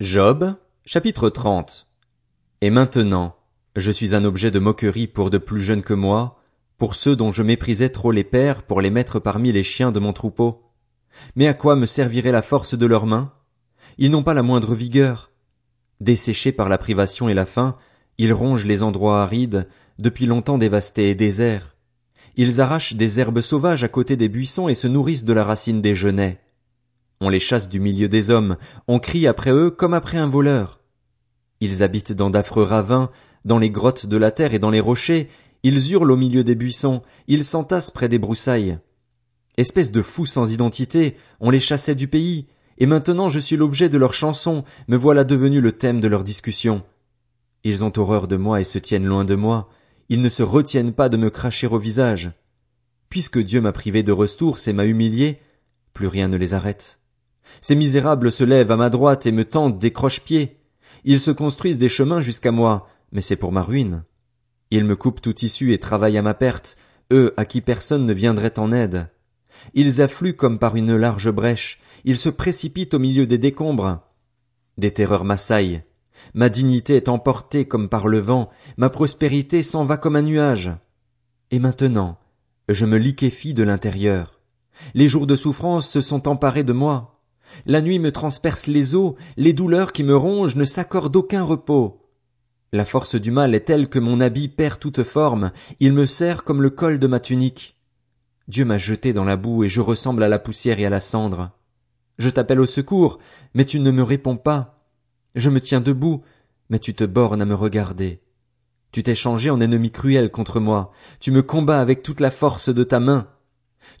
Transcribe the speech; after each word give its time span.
Job, 0.00 0.56
chapitre 0.84 1.30
30. 1.30 1.86
Et 2.62 2.70
maintenant, 2.70 3.36
je 3.76 3.92
suis 3.92 4.16
un 4.16 4.24
objet 4.24 4.50
de 4.50 4.58
moquerie 4.58 5.06
pour 5.06 5.30
de 5.30 5.38
plus 5.38 5.60
jeunes 5.60 5.82
que 5.82 5.94
moi, 5.94 6.40
pour 6.78 6.96
ceux 6.96 7.14
dont 7.14 7.30
je 7.30 7.44
méprisais 7.44 7.90
trop 7.90 8.10
les 8.10 8.24
pères 8.24 8.64
pour 8.64 8.80
les 8.80 8.90
mettre 8.90 9.20
parmi 9.20 9.52
les 9.52 9.62
chiens 9.62 9.92
de 9.92 10.00
mon 10.00 10.12
troupeau. 10.12 10.64
Mais 11.36 11.46
à 11.46 11.54
quoi 11.54 11.76
me 11.76 11.86
servirait 11.86 12.32
la 12.32 12.42
force 12.42 12.76
de 12.76 12.86
leurs 12.86 13.06
mains? 13.06 13.34
Ils 13.96 14.10
n'ont 14.10 14.24
pas 14.24 14.34
la 14.34 14.42
moindre 14.42 14.74
vigueur. 14.74 15.30
Desséchés 16.00 16.50
par 16.50 16.68
la 16.68 16.78
privation 16.78 17.28
et 17.28 17.34
la 17.34 17.46
faim, 17.46 17.76
ils 18.18 18.32
rongent 18.32 18.64
les 18.64 18.82
endroits 18.82 19.22
arides, 19.22 19.68
depuis 20.00 20.26
longtemps 20.26 20.58
dévastés 20.58 21.10
et 21.10 21.14
déserts. 21.14 21.76
Ils 22.34 22.60
arrachent 22.60 22.94
des 22.94 23.20
herbes 23.20 23.42
sauvages 23.42 23.84
à 23.84 23.88
côté 23.88 24.16
des 24.16 24.28
buissons 24.28 24.68
et 24.68 24.74
se 24.74 24.88
nourrissent 24.88 25.24
de 25.24 25.32
la 25.32 25.44
racine 25.44 25.80
des 25.80 25.94
genêts. 25.94 26.40
On 27.20 27.28
les 27.28 27.40
chasse 27.40 27.68
du 27.68 27.80
milieu 27.80 28.08
des 28.08 28.30
hommes, 28.30 28.56
on 28.88 28.98
crie 28.98 29.26
après 29.26 29.52
eux 29.52 29.70
comme 29.70 29.94
après 29.94 30.18
un 30.18 30.28
voleur. 30.28 30.80
Ils 31.60 31.82
habitent 31.82 32.12
dans 32.12 32.30
d'affreux 32.30 32.64
ravins, 32.64 33.10
dans 33.44 33.58
les 33.58 33.70
grottes 33.70 34.06
de 34.06 34.16
la 34.16 34.30
terre 34.30 34.54
et 34.54 34.58
dans 34.58 34.70
les 34.70 34.80
rochers, 34.80 35.28
ils 35.62 35.92
hurlent 35.92 36.10
au 36.10 36.16
milieu 36.16 36.44
des 36.44 36.54
buissons, 36.54 37.02
ils 37.26 37.44
s'entassent 37.44 37.90
près 37.90 38.08
des 38.08 38.18
broussailles. 38.18 38.78
Espèces 39.56 39.92
de 39.92 40.02
fous 40.02 40.26
sans 40.26 40.52
identité, 40.52 41.16
on 41.40 41.50
les 41.50 41.60
chassait 41.60 41.94
du 41.94 42.08
pays, 42.08 42.46
et 42.78 42.86
maintenant 42.86 43.28
je 43.28 43.38
suis 43.38 43.56
l'objet 43.56 43.88
de 43.88 43.98
leurs 43.98 44.14
chansons, 44.14 44.64
me 44.88 44.96
voilà 44.96 45.24
devenu 45.24 45.60
le 45.60 45.72
thème 45.72 46.00
de 46.00 46.08
leurs 46.08 46.24
discussions. 46.24 46.82
Ils 47.62 47.84
ont 47.84 47.92
horreur 47.96 48.28
de 48.28 48.36
moi 48.36 48.60
et 48.60 48.64
se 48.64 48.78
tiennent 48.78 49.06
loin 49.06 49.24
de 49.24 49.34
moi, 49.34 49.68
ils 50.08 50.20
ne 50.20 50.28
se 50.28 50.42
retiennent 50.42 50.92
pas 50.92 51.08
de 51.08 51.16
me 51.16 51.30
cracher 51.30 51.66
au 51.66 51.78
visage. 51.78 52.32
Puisque 53.08 53.38
Dieu 53.38 53.60
m'a 53.60 53.72
privé 53.72 54.02
de 54.02 54.12
ressources 54.12 54.68
et 54.68 54.72
m'a 54.72 54.84
humilié, 54.84 55.38
plus 55.94 56.08
rien 56.08 56.28
ne 56.28 56.36
les 56.36 56.52
arrête. 56.52 56.98
Ces 57.60 57.74
misérables 57.74 58.32
se 58.32 58.44
lèvent 58.44 58.70
à 58.70 58.76
ma 58.76 58.90
droite 58.90 59.26
et 59.26 59.32
me 59.32 59.44
tendent 59.44 59.78
des 59.78 59.92
croche-pieds. 59.92 60.60
Ils 61.04 61.20
se 61.20 61.30
construisent 61.30 61.78
des 61.78 61.88
chemins 61.88 62.20
jusqu'à 62.20 62.52
moi, 62.52 62.88
mais 63.12 63.20
c'est 63.20 63.36
pour 63.36 63.52
ma 63.52 63.62
ruine. 63.62 64.04
Ils 64.70 64.84
me 64.84 64.96
coupent 64.96 65.20
tout 65.20 65.44
issue 65.44 65.72
et 65.72 65.78
travaillent 65.78 66.18
à 66.18 66.22
ma 66.22 66.34
perte, 66.34 66.76
eux 67.12 67.34
à 67.36 67.44
qui 67.44 67.60
personne 67.60 68.06
ne 68.06 68.12
viendrait 68.12 68.58
en 68.58 68.72
aide. 68.72 69.08
Ils 69.74 70.00
affluent 70.00 70.36
comme 70.36 70.58
par 70.58 70.76
une 70.76 70.96
large 70.96 71.30
brèche, 71.30 71.80
ils 72.04 72.18
se 72.18 72.28
précipitent 72.28 72.94
au 72.94 72.98
milieu 72.98 73.26
des 73.26 73.38
décombres. 73.38 74.00
Des 74.76 74.92
terreurs 74.92 75.24
m'assaillent. 75.24 75.82
Ma 76.32 76.48
dignité 76.48 76.96
est 76.96 77.08
emportée 77.08 77.66
comme 77.66 77.88
par 77.88 78.08
le 78.08 78.18
vent, 78.18 78.50
ma 78.76 78.90
prospérité 78.90 79.62
s'en 79.62 79.84
va 79.84 79.96
comme 79.96 80.16
un 80.16 80.22
nuage. 80.22 80.72
Et 81.50 81.58
maintenant, 81.58 82.18
je 82.68 82.86
me 82.86 82.96
liquéfie 82.96 83.54
de 83.54 83.62
l'intérieur. 83.62 84.40
Les 84.94 85.08
jours 85.08 85.26
de 85.26 85.36
souffrance 85.36 85.88
se 85.88 86.00
sont 86.00 86.28
emparés 86.28 86.64
de 86.64 86.72
moi. 86.72 87.13
La 87.66 87.80
nuit 87.80 87.98
me 87.98 88.12
transperce 88.12 88.66
les 88.66 88.94
os, 88.94 89.14
les 89.36 89.52
douleurs 89.52 89.92
qui 89.92 90.04
me 90.04 90.16
rongent 90.16 90.56
ne 90.56 90.64
s'accordent 90.64 91.16
aucun 91.16 91.42
repos. 91.42 92.00
La 92.72 92.84
force 92.84 93.14
du 93.14 93.30
mal 93.30 93.54
est 93.54 93.66
telle 93.66 93.88
que 93.88 93.98
mon 93.98 94.20
habit 94.20 94.48
perd 94.48 94.80
toute 94.80 95.04
forme, 95.04 95.52
il 95.80 95.92
me 95.92 96.06
serre 96.06 96.44
comme 96.44 96.60
le 96.60 96.70
col 96.70 96.98
de 96.98 97.06
ma 97.06 97.20
tunique. 97.20 97.76
Dieu 98.48 98.64
m'a 98.64 98.78
jeté 98.78 99.12
dans 99.12 99.24
la 99.24 99.36
boue 99.36 99.64
et 99.64 99.68
je 99.68 99.80
ressemble 99.80 100.22
à 100.22 100.28
la 100.28 100.38
poussière 100.38 100.80
et 100.80 100.86
à 100.86 100.90
la 100.90 101.00
cendre. 101.00 101.52
Je 102.18 102.30
t'appelle 102.30 102.60
au 102.60 102.66
secours, 102.66 103.18
mais 103.54 103.64
tu 103.64 103.80
ne 103.80 103.90
me 103.90 104.02
réponds 104.02 104.36
pas. 104.36 104.88
Je 105.34 105.50
me 105.50 105.60
tiens 105.60 105.80
debout, 105.80 106.22
mais 106.68 106.78
tu 106.78 106.94
te 106.94 107.04
bornes 107.04 107.42
à 107.42 107.44
me 107.44 107.54
regarder. 107.54 108.20
Tu 108.92 109.02
t'es 109.02 109.14
changé 109.14 109.50
en 109.50 109.60
ennemi 109.60 109.90
cruel 109.90 110.30
contre 110.30 110.60
moi, 110.60 110.92
tu 111.20 111.32
me 111.32 111.42
combats 111.42 111.80
avec 111.80 112.02
toute 112.02 112.20
la 112.20 112.30
force 112.30 112.68
de 112.68 112.84
ta 112.84 113.00
main. 113.00 113.28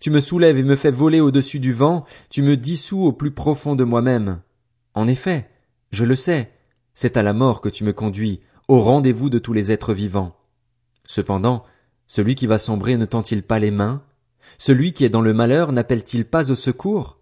Tu 0.00 0.10
me 0.10 0.20
soulèves 0.20 0.58
et 0.58 0.62
me 0.62 0.76
fais 0.76 0.90
voler 0.90 1.20
au-dessus 1.20 1.60
du 1.60 1.72
vent, 1.72 2.04
tu 2.30 2.42
me 2.42 2.56
dissous 2.56 3.02
au 3.02 3.12
plus 3.12 3.30
profond 3.30 3.74
de 3.74 3.84
moi-même. 3.84 4.40
En 4.94 5.08
effet, 5.08 5.48
je 5.90 6.04
le 6.04 6.16
sais, 6.16 6.50
c'est 6.94 7.16
à 7.16 7.22
la 7.22 7.32
mort 7.32 7.60
que 7.60 7.68
tu 7.68 7.84
me 7.84 7.92
conduis, 7.92 8.40
au 8.68 8.82
rendez-vous 8.82 9.30
de 9.30 9.38
tous 9.38 9.52
les 9.52 9.72
êtres 9.72 9.94
vivants. 9.94 10.36
Cependant, 11.04 11.64
celui 12.06 12.34
qui 12.34 12.46
va 12.46 12.58
sombrer 12.58 12.96
ne 12.96 13.04
tend-il 13.04 13.42
pas 13.42 13.58
les 13.58 13.70
mains? 13.70 14.02
Celui 14.58 14.92
qui 14.92 15.04
est 15.04 15.10
dans 15.10 15.20
le 15.20 15.32
malheur 15.32 15.72
n'appelle-t-il 15.72 16.24
pas 16.24 16.50
au 16.50 16.54
secours? 16.54 17.18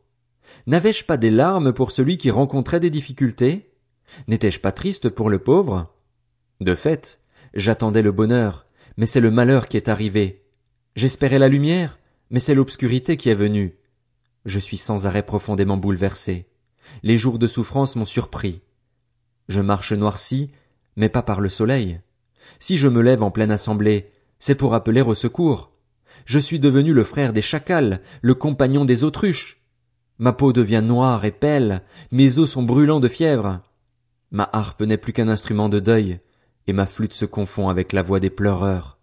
N'avais-je 0.66 1.04
pas 1.04 1.16
des 1.16 1.30
larmes 1.30 1.72
pour 1.72 1.90
celui 1.90 2.18
qui 2.18 2.30
rencontrait 2.30 2.80
des 2.80 2.90
difficultés? 2.90 3.70
N'étais-je 4.28 4.60
pas 4.60 4.72
triste 4.72 5.08
pour 5.08 5.30
le 5.30 5.38
pauvre? 5.38 5.94
De 6.60 6.74
fait, 6.74 7.20
j'attendais 7.54 8.02
le 8.02 8.12
bonheur, 8.12 8.66
mais 8.96 9.06
c'est 9.06 9.20
le 9.20 9.30
malheur 9.30 9.68
qui 9.68 9.76
est 9.76 9.88
arrivé. 9.88 10.44
J'espérais 10.94 11.38
la 11.38 11.48
lumière, 11.48 11.98
mais 12.32 12.40
c'est 12.40 12.54
l'obscurité 12.54 13.16
qui 13.16 13.28
est 13.28 13.34
venue. 13.34 13.76
Je 14.46 14.58
suis 14.58 14.78
sans 14.78 15.06
arrêt 15.06 15.22
profondément 15.22 15.76
bouleversé. 15.76 16.48
Les 17.04 17.16
jours 17.16 17.38
de 17.38 17.46
souffrance 17.46 17.94
m'ont 17.94 18.06
surpris. 18.06 18.62
Je 19.48 19.60
marche 19.60 19.92
noirci, 19.92 20.50
mais 20.96 21.10
pas 21.10 21.22
par 21.22 21.40
le 21.40 21.50
soleil. 21.50 22.00
Si 22.58 22.78
je 22.78 22.88
me 22.88 23.02
lève 23.02 23.22
en 23.22 23.30
pleine 23.30 23.50
assemblée, 23.50 24.10
c'est 24.40 24.54
pour 24.54 24.74
appeler 24.74 25.02
au 25.02 25.14
secours. 25.14 25.70
Je 26.24 26.38
suis 26.38 26.58
devenu 26.58 26.92
le 26.92 27.04
frère 27.04 27.32
des 27.32 27.42
chacals, 27.42 28.00
le 28.22 28.34
compagnon 28.34 28.84
des 28.84 29.04
autruches. 29.04 29.62
Ma 30.18 30.32
peau 30.32 30.52
devient 30.52 30.82
noire 30.84 31.24
et 31.24 31.32
pêle, 31.32 31.82
mes 32.10 32.38
os 32.38 32.50
sont 32.50 32.62
brûlants 32.62 33.00
de 33.00 33.08
fièvre. 33.08 33.60
Ma 34.30 34.48
harpe 34.52 34.82
n'est 34.82 34.96
plus 34.96 35.12
qu'un 35.12 35.28
instrument 35.28 35.68
de 35.68 35.80
deuil, 35.80 36.20
et 36.66 36.72
ma 36.72 36.86
flûte 36.86 37.14
se 37.14 37.24
confond 37.24 37.68
avec 37.68 37.92
la 37.92 38.02
voix 38.02 38.20
des 38.20 38.30
pleureurs. 38.30 38.98